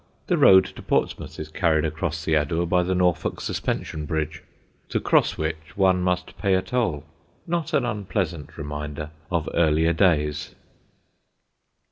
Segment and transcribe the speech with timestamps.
[0.25, 4.41] The road to Portsmouth is carried across the Adur by the Norfolk Suspension Bridge,
[4.89, 7.03] to cross which one must pay a toll,
[7.45, 10.55] not an unpleasant reminder of earlier days.